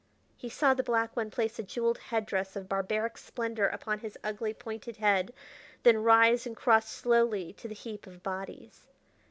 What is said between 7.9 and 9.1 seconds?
of bodies.